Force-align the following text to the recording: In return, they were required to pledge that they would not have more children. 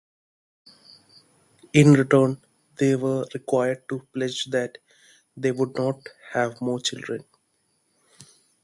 In 1.73 1.93
return, 1.93 2.41
they 2.79 2.95
were 2.95 3.27
required 3.35 3.87
to 3.89 3.99
pledge 4.11 4.45
that 4.45 4.79
they 5.37 5.51
would 5.51 5.77
not 5.77 6.01
have 6.31 6.59
more 6.59 6.79
children. 6.79 7.23